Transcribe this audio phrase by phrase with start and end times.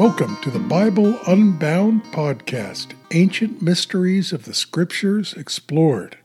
[0.00, 6.16] Welcome to the Bible Unbound podcast, Ancient Mysteries of the Scriptures Explored.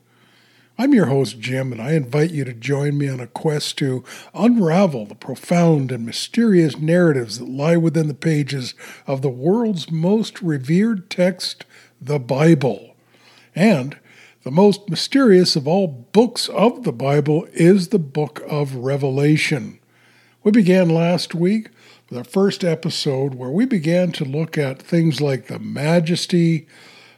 [0.77, 4.05] I'm your host, Jim, and I invite you to join me on a quest to
[4.33, 8.75] unravel the profound and mysterious narratives that lie within the pages
[9.07, 11.65] of the world's most revered text,
[11.99, 12.95] the Bible.
[13.53, 13.97] And
[14.43, 19.79] the most mysterious of all books of the Bible is the book of Revelation.
[20.45, 21.69] We began last week
[22.07, 26.67] with our first episode where we began to look at things like the majesty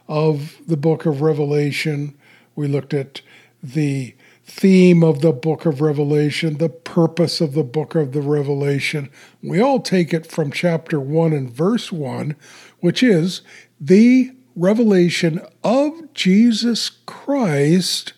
[0.08, 2.16] of the book of Revelation.
[2.56, 3.20] We looked at
[3.62, 4.14] the
[4.46, 9.10] theme of the book of Revelation, the purpose of the book of the Revelation.
[9.42, 12.34] We all take it from chapter 1 and verse 1,
[12.80, 13.42] which is
[13.78, 18.14] the revelation of Jesus Christ,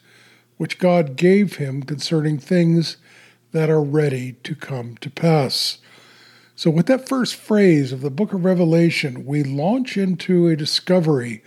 [0.57, 2.97] which God gave him concerning things
[3.53, 5.79] that are ready to come to pass.
[6.55, 11.43] So, with that first phrase of the book of Revelation, we launch into a discovery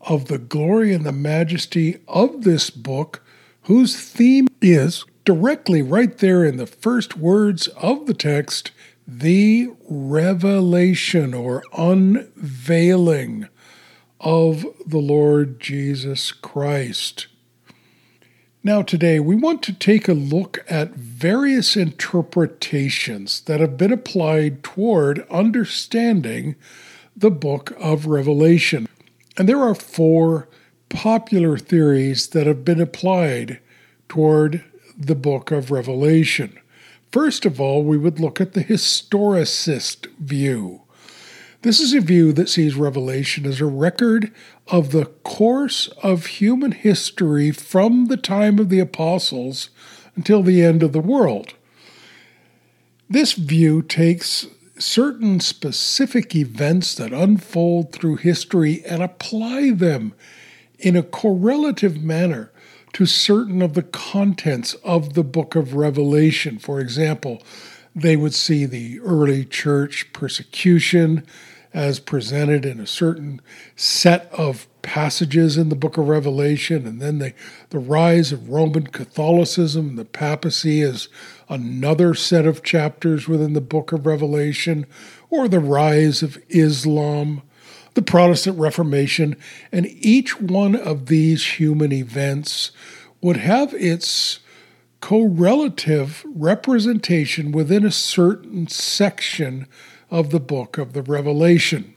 [0.00, 3.22] of the glory and the majesty of this book,
[3.62, 8.70] whose theme is directly right there in the first words of the text
[9.06, 13.48] the revelation or unveiling
[14.20, 17.28] of the Lord Jesus Christ.
[18.66, 24.64] Now, today, we want to take a look at various interpretations that have been applied
[24.64, 26.56] toward understanding
[27.16, 28.88] the book of Revelation.
[29.36, 30.48] And there are four
[30.88, 33.60] popular theories that have been applied
[34.08, 34.64] toward
[34.98, 36.58] the book of Revelation.
[37.12, 40.82] First of all, we would look at the historicist view.
[41.66, 44.32] This is a view that sees Revelation as a record
[44.68, 49.70] of the course of human history from the time of the apostles
[50.14, 51.54] until the end of the world.
[53.10, 54.46] This view takes
[54.78, 60.14] certain specific events that unfold through history and apply them
[60.78, 62.52] in a correlative manner
[62.92, 66.60] to certain of the contents of the book of Revelation.
[66.60, 67.42] For example,
[67.92, 71.26] they would see the early church persecution,
[71.76, 73.38] as presented in a certain
[73.76, 77.34] set of passages in the book of Revelation, and then the,
[77.68, 81.08] the rise of Roman Catholicism, the papacy is
[81.50, 84.86] another set of chapters within the book of Revelation,
[85.28, 87.42] or the rise of Islam,
[87.92, 89.36] the Protestant Reformation,
[89.70, 92.70] and each one of these human events
[93.20, 94.38] would have its
[95.02, 99.66] correlative representation within a certain section
[100.10, 101.94] of the book of the Revelation.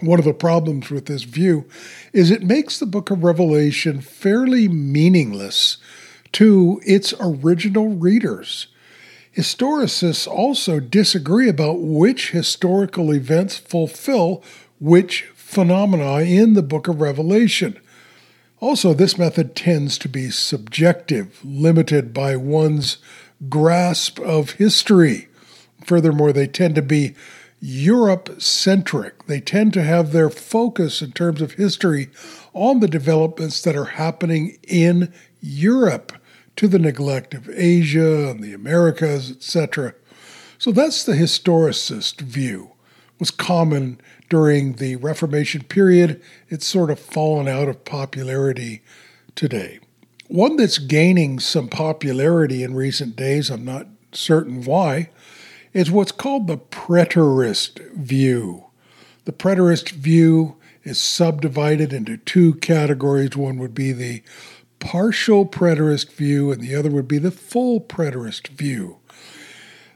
[0.00, 1.66] One of the problems with this view
[2.12, 5.76] is it makes the book of Revelation fairly meaningless
[6.32, 8.66] to its original readers.
[9.36, 14.42] Historicists also disagree about which historical events fulfill
[14.80, 17.78] which phenomena in the book of Revelation.
[18.60, 22.98] Also, this method tends to be subjective, limited by one's
[23.48, 25.28] grasp of history.
[25.84, 27.14] Furthermore, they tend to be
[27.60, 29.26] Europe centric.
[29.26, 32.10] They tend to have their focus in terms of history
[32.52, 36.12] on the developments that are happening in Europe
[36.56, 39.94] to the neglect of Asia and the Americas, etc.
[40.58, 42.72] So that's the historicist view.
[43.14, 46.20] It was common during the Reformation period.
[46.48, 48.82] It's sort of fallen out of popularity
[49.34, 49.78] today.
[50.28, 55.10] One that's gaining some popularity in recent days, I'm not certain why,
[55.72, 58.64] is what's called the preterist view.
[59.24, 63.36] The preterist view is subdivided into two categories.
[63.36, 64.22] One would be the
[64.80, 68.98] partial preterist view, and the other would be the full preterist view.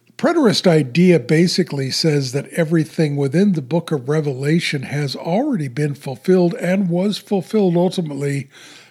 [0.07, 5.95] The preterist idea basically says that everything within the book of Revelation has already been
[5.95, 8.49] fulfilled and was fulfilled ultimately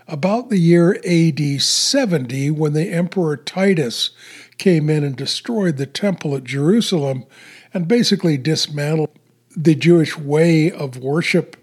[0.07, 4.12] about the year AD 70 when the Emperor Titus
[4.58, 7.26] came in and destroyed the temple at Jerusalem
[7.74, 9.09] and basically dismantled
[9.56, 11.58] the Jewish way of worship.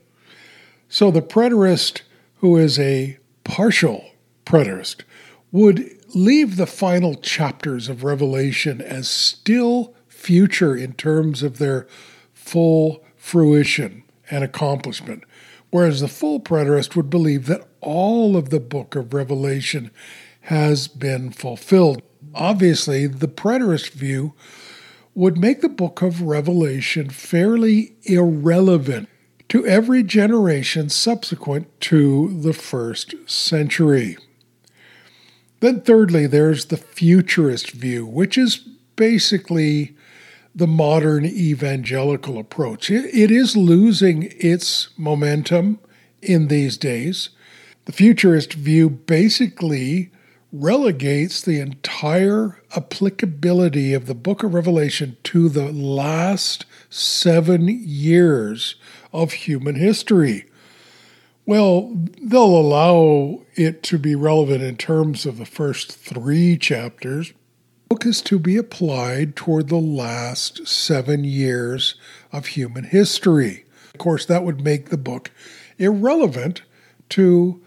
[0.89, 2.03] So the preterist,
[2.37, 4.05] who is a partial
[4.45, 5.03] preterist,
[5.51, 11.87] would leave the final chapters of Revelation as still future in terms of their
[12.33, 15.25] full fruition and accomplishment,
[15.71, 19.91] whereas the full preterist would believe that all of the book of Revelation
[20.43, 22.03] has been fulfilled
[22.35, 24.35] obviously, the preterist view
[25.15, 29.09] would make the book of Revelation fairly irrelevant
[29.49, 34.17] to every generation subsequent to the first century.
[35.61, 38.57] Then, thirdly, there's the futurist view, which is
[38.97, 39.95] basically
[40.55, 42.91] the modern evangelical approach.
[42.91, 45.79] It is losing its momentum
[46.21, 47.31] in these days.
[47.85, 50.11] The futurist view basically
[50.53, 58.75] relegates the entire applicability of the book of Revelation to the last seven years
[59.15, 60.45] of human history.
[61.47, 67.29] Well, they'll allow it to be relevant in terms of the first three chapters.
[67.29, 71.95] The book is to be applied toward the last seven years
[72.31, 73.65] of human history.
[73.95, 75.31] Of course, that would make the book
[75.79, 76.63] irrelevant
[77.11, 77.63] to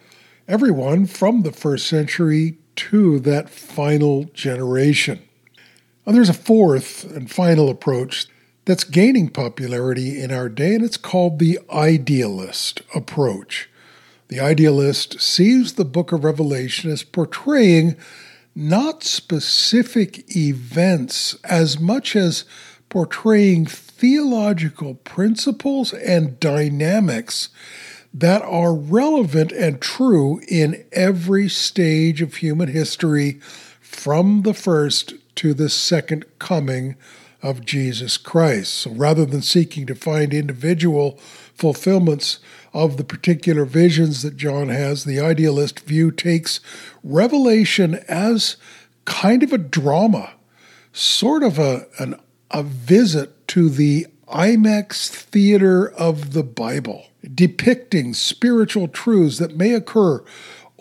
[0.48, 5.22] everyone from the first century to that final generation.
[6.06, 8.28] Now, there's a fourth and final approach
[8.66, 13.70] that's gaining popularity in our day, and it's called the idealist approach.
[14.28, 17.96] The idealist sees the book of Revelation as portraying
[18.56, 22.46] not specific events as much as
[22.90, 27.50] portraying theological principles and dynamics
[28.16, 33.34] that are relevant and true in every stage of human history
[33.82, 36.96] from the first to the second coming
[37.42, 38.74] of Jesus Christ.
[38.74, 41.20] So rather than seeking to find individual
[41.54, 42.40] fulfillments
[42.74, 46.62] of the particular visions that John has, the idealist view takes
[47.04, 48.56] Revelation as
[49.04, 50.36] kind of a drama,
[50.94, 52.16] sort of a, an,
[52.50, 60.24] a visit to the IMAX theater of the Bible depicting spiritual truths that may occur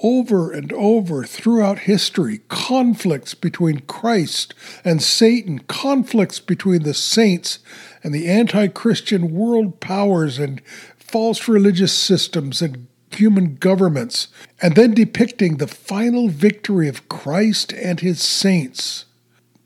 [0.03, 4.53] over and over throughout history conflicts between Christ
[4.85, 7.61] and Satan, conflicts between the saints
[8.03, 10.61] and the anti Christian world powers and
[10.97, 14.29] false religious systems and human governments,
[14.61, 19.05] and then depicting the final victory of Christ and his saints.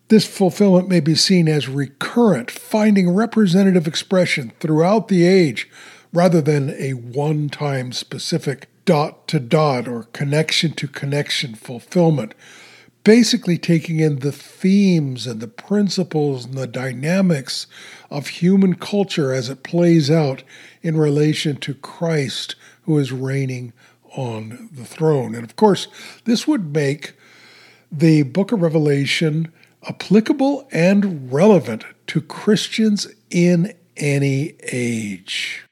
[0.08, 5.68] This fulfillment may be seen as recurrent, finding representative expression throughout the age
[6.12, 12.34] rather than a one time specific dot to dot or connection to connection fulfillment.
[13.04, 17.66] Basically, taking in the themes and the principles and the dynamics
[18.10, 20.42] of human culture as it plays out
[20.82, 23.72] in relation to Christ who is reigning
[24.16, 25.34] on the throne.
[25.34, 25.88] And of course,
[26.24, 27.14] this would make
[27.92, 29.52] the book of Revelation
[29.86, 35.67] applicable and relevant to Christians in any age.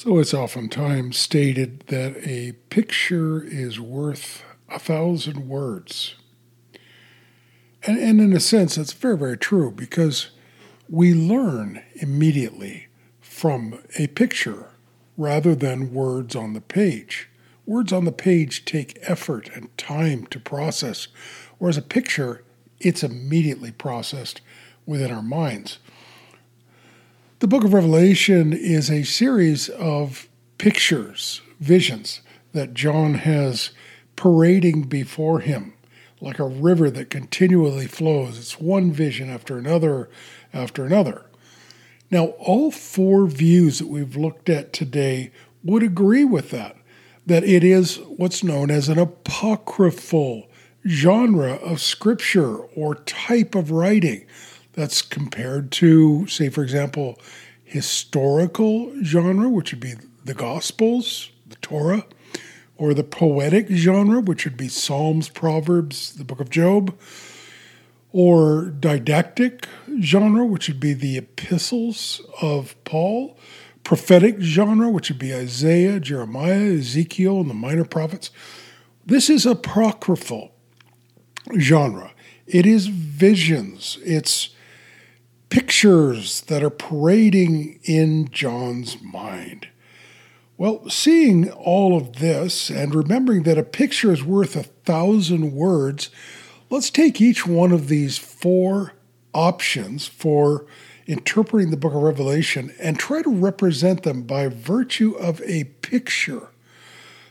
[0.00, 6.14] So it's oftentimes stated that a picture is worth a thousand words.
[7.82, 10.30] And, and in a sense, that's very, very true because
[10.88, 12.86] we learn immediately
[13.20, 14.70] from a picture
[15.16, 17.28] rather than words on the page.
[17.66, 21.08] Words on the page take effort and time to process,
[21.58, 22.44] whereas a picture,
[22.78, 24.42] it's immediately processed
[24.86, 25.80] within our minds.
[27.40, 32.20] The book of Revelation is a series of pictures, visions
[32.52, 33.70] that John has
[34.16, 35.74] parading before him
[36.20, 38.40] like a river that continually flows.
[38.40, 40.10] It's one vision after another
[40.52, 41.26] after another.
[42.10, 45.30] Now, all four views that we've looked at today
[45.62, 46.76] would agree with that,
[47.24, 50.50] that it is what's known as an apocryphal
[50.88, 54.26] genre of scripture or type of writing
[54.78, 57.18] that's compared to, say, for example,
[57.64, 62.06] historical genre, which would be the Gospels, the Torah,
[62.76, 66.96] or the poetic genre, which would be Psalms, Proverbs, the book of Job,
[68.12, 69.66] or didactic
[70.00, 73.36] genre, which would be the epistles of Paul,
[73.82, 78.30] prophetic genre, which would be Isaiah, Jeremiah, Ezekiel, and the minor prophets.
[79.04, 80.52] This is apocryphal
[81.58, 82.12] genre.
[82.46, 83.98] It is visions.
[84.04, 84.50] It's
[85.50, 89.68] pictures that are parading in John's mind.
[90.56, 96.10] Well, seeing all of this and remembering that a picture is worth a thousand words,
[96.68, 98.94] let's take each one of these four
[99.32, 100.66] options for
[101.06, 106.48] interpreting the book of Revelation and try to represent them by virtue of a picture.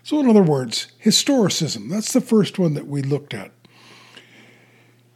[0.04, 3.52] So, in other words, historicism, that's the first one that we looked at.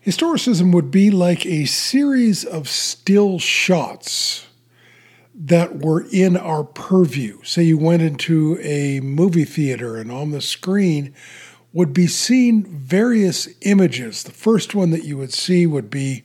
[0.05, 4.47] Historicism would be like a series of still shots
[5.35, 7.39] that were in our purview.
[7.43, 11.13] Say you went into a movie theater and on the screen
[11.71, 14.23] would be seen various images.
[14.23, 16.23] The first one that you would see would be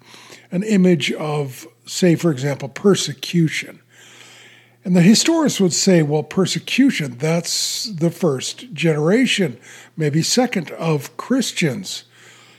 [0.51, 3.81] an image of, say, for example, persecution.
[4.87, 9.59] And the historians would say, well, persecution, that's the first generation,
[9.99, 12.05] maybe second, of Christians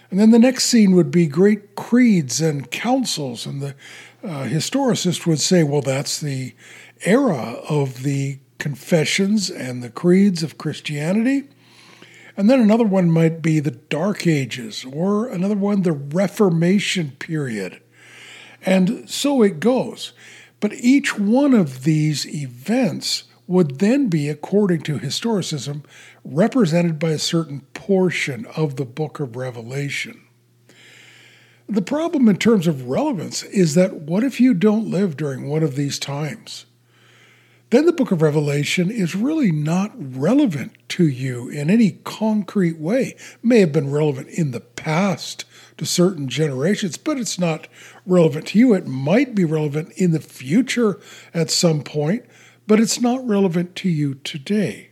[0.09, 3.75] And then the next scene would be great creeds and councils, and the
[4.23, 6.55] uh, historicist would say, well, that's the
[7.01, 11.49] era of the confessions and the creeds of Christianity.
[12.35, 17.81] And then another one might be the Dark Ages, or another one, the Reformation period.
[18.65, 20.13] And so it goes.
[20.59, 25.83] But each one of these events would then be, according to historicism,
[26.23, 30.21] represented by a certain portion of the book of Revelation.
[31.69, 35.63] The problem in terms of relevance is that what if you don't live during one
[35.63, 36.65] of these times?
[37.69, 43.07] Then the book of Revelation is really not relevant to you in any concrete way.
[43.07, 45.43] It may have been relevant in the past
[45.75, 47.67] to certain generations, but it's not
[48.05, 48.73] relevant to you.
[48.73, 51.01] It might be relevant in the future
[51.33, 52.23] at some point,
[52.67, 54.89] but it's not relevant to you today.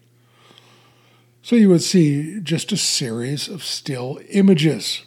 [1.41, 5.05] So you would see just a series of still images.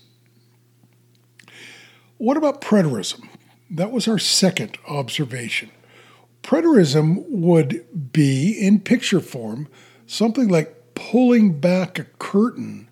[2.19, 3.29] What about preterism?
[3.69, 5.71] That was our second observation.
[6.43, 9.69] Preterism would be, in picture form,
[10.07, 12.89] something like pulling back a curtain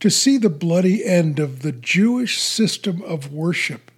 [0.00, 3.91] to see the bloody end of the Jewish system of worship.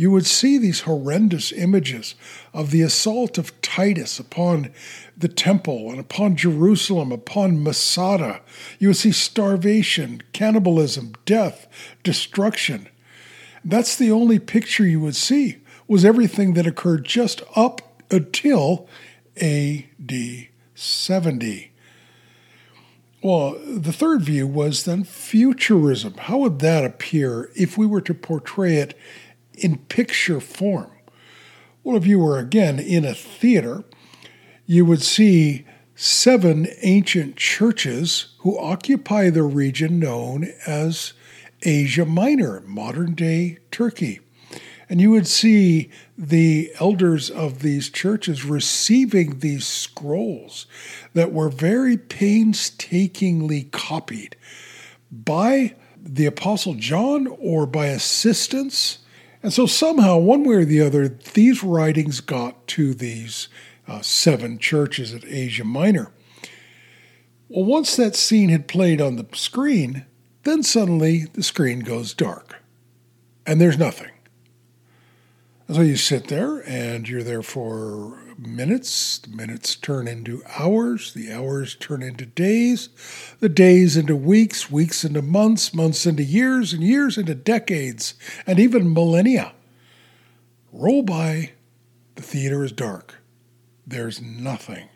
[0.00, 2.14] You would see these horrendous images
[2.54, 4.70] of the assault of Titus upon
[5.14, 8.40] the temple and upon Jerusalem, upon Masada.
[8.78, 11.68] You would see starvation, cannibalism, death,
[12.02, 12.88] destruction.
[13.62, 18.88] That's the only picture you would see, was everything that occurred just up until
[19.36, 20.14] AD
[20.74, 21.72] 70.
[23.22, 26.14] Well, the third view was then futurism.
[26.14, 28.96] How would that appear if we were to portray it
[29.60, 30.90] in picture form?
[31.82, 33.84] Well, if you were again in a theater,
[34.66, 35.64] you would see
[35.94, 41.12] seven ancient churches who occupy the region known as
[41.62, 44.20] Asia Minor, modern day Turkey.
[44.88, 50.66] And you would see the elders of these churches receiving these scrolls
[51.14, 54.36] that were very painstakingly copied
[55.12, 58.99] by the Apostle John or by assistants.
[59.42, 63.48] And so, somehow, one way or the other, these writings got to these
[63.88, 66.12] uh, seven churches at Asia Minor.
[67.48, 70.06] Well, once that scene had played on the screen,
[70.44, 72.56] then suddenly the screen goes dark
[73.46, 74.12] and there's nothing.
[75.66, 79.18] And so you sit there and you're there for minutes.
[79.18, 81.14] The minutes turn into hours.
[81.14, 82.88] The hours turn into days.
[83.40, 84.70] The days into weeks.
[84.70, 85.74] Weeks into months.
[85.74, 86.72] Months into years.
[86.72, 88.14] And years into decades.
[88.46, 89.52] And even millennia.
[90.72, 91.52] Roll by.
[92.14, 93.16] The theater is dark.
[93.86, 94.88] There's nothing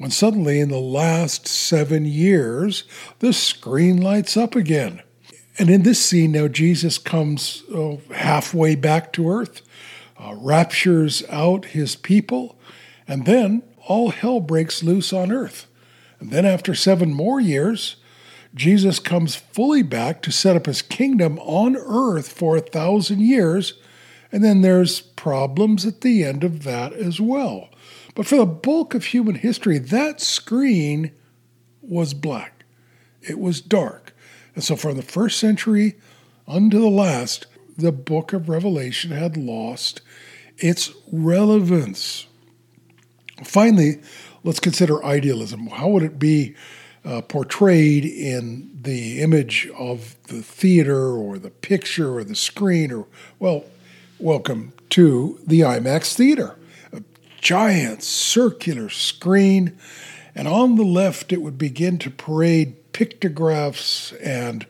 [0.00, 2.84] when suddenly in the last seven years,
[3.18, 5.02] the screen lights up again.
[5.58, 9.60] And in this scene, now Jesus comes oh, halfway back to earth,
[10.20, 12.58] uh, raptures out his people,
[13.08, 15.66] and then all hell breaks loose on earth.
[16.18, 17.96] And then, after seven more years,
[18.54, 23.74] Jesus comes fully back to set up his kingdom on earth for a thousand years.
[24.32, 27.68] And then there's problems at the end of that as well.
[28.14, 31.12] But for the bulk of human history, that screen
[31.80, 32.64] was black.
[33.22, 34.14] It was dark.
[34.54, 35.96] And so from the first century
[36.46, 37.46] unto the last,
[37.76, 40.00] the book of Revelation had lost
[40.60, 42.26] its relevance.
[43.42, 44.00] Finally,
[44.44, 45.66] let's consider idealism.
[45.68, 46.54] How would it be
[47.04, 52.92] uh, portrayed in the image of the theater or the picture or the screen?
[52.92, 53.06] Or,
[53.38, 53.64] well,
[54.18, 56.56] welcome to the IMAX theater
[56.92, 57.02] a
[57.40, 59.78] giant circular screen,
[60.34, 64.66] and on the left it would begin to parade pictographs and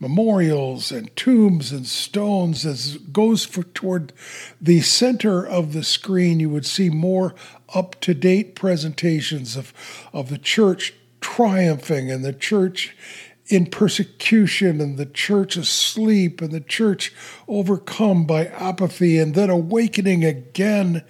[0.00, 4.12] memorials and tombs and stones as goes for, toward
[4.60, 6.40] the center of the screen.
[6.40, 7.34] You would see more
[7.74, 9.72] up-to-date presentations of,
[10.12, 12.96] of the church triumphing and the church
[13.48, 17.12] in persecution and the church asleep and the church
[17.46, 21.04] overcome by apathy and then awakening again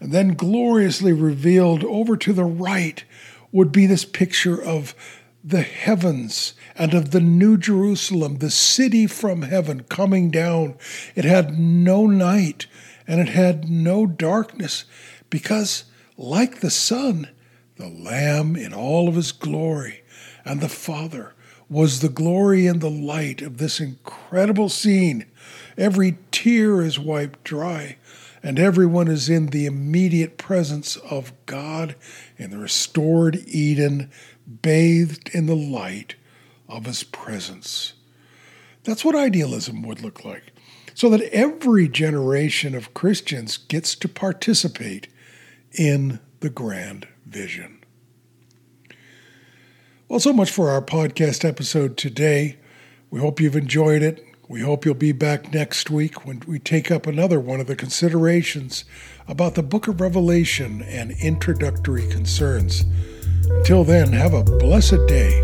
[0.00, 3.04] and then gloriously revealed over to the right
[3.52, 4.94] would be this picture of
[5.46, 10.74] the heavens and of the New Jerusalem, the city from heaven coming down.
[11.14, 12.66] It had no night
[13.06, 14.86] and it had no darkness
[15.30, 15.84] because,
[16.16, 17.28] like the Son,
[17.76, 20.02] the Lamb in all of his glory
[20.44, 21.32] and the Father
[21.68, 25.26] was the glory and the light of this incredible scene.
[25.78, 27.98] Every tear is wiped dry
[28.42, 31.96] and everyone is in the immediate presence of God
[32.36, 34.10] in the restored Eden,
[34.62, 36.14] bathed in the light
[36.68, 37.94] of his presence.
[38.84, 40.52] That's what idealism would look like.
[40.94, 45.08] So that every generation of Christians gets to participate
[45.72, 47.80] in the grand vision.
[50.08, 52.56] Well, so much for our podcast episode today.
[53.10, 54.24] We hope you've enjoyed it.
[54.48, 57.74] We hope you'll be back next week when we take up another one of the
[57.74, 58.84] considerations
[59.26, 62.84] about the book of Revelation and introductory concerns.
[63.50, 65.42] Until then, have a blessed day.